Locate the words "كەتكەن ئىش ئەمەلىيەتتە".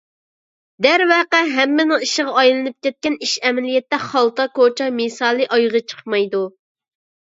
2.89-4.03